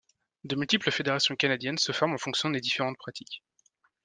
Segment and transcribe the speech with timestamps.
[0.45, 3.43] De multiples fédérations canadiennes se forment en fonction des différentes pratiques.